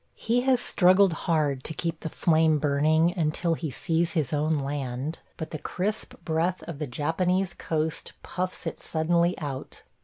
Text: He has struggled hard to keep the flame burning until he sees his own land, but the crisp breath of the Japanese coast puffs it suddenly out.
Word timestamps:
He 0.15 0.41
has 0.41 0.59
struggled 0.59 1.13
hard 1.13 1.63
to 1.63 1.75
keep 1.75 1.99
the 1.99 2.09
flame 2.09 2.57
burning 2.57 3.13
until 3.15 3.53
he 3.53 3.69
sees 3.69 4.13
his 4.13 4.33
own 4.33 4.57
land, 4.57 5.19
but 5.37 5.51
the 5.51 5.59
crisp 5.59 6.15
breath 6.25 6.63
of 6.63 6.79
the 6.79 6.87
Japanese 6.87 7.53
coast 7.53 8.13
puffs 8.23 8.65
it 8.65 8.79
suddenly 8.79 9.37
out. 9.37 9.83